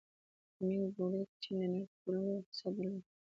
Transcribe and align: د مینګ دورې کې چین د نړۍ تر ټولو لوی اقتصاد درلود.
د 0.55 0.57
مینګ 0.67 0.85
دورې 0.95 1.21
کې 1.29 1.35
چین 1.43 1.55
د 1.59 1.63
نړۍ 1.65 1.83
تر 1.87 1.93
ټولو 2.01 2.19
لوی 2.25 2.37
اقتصاد 2.41 2.71
درلود. 2.75 3.05